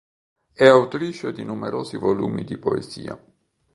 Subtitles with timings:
[0.51, 3.23] È autrice di numerosi volumi di poesia.